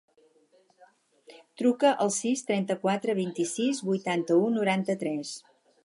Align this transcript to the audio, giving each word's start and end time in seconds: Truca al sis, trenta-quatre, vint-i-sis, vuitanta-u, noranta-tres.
Truca 1.61 1.93
al 2.05 2.13
sis, 2.17 2.43
trenta-quatre, 2.49 3.17
vint-i-sis, 3.21 3.87
vuitanta-u, 3.91 4.53
noranta-tres. 4.57 5.41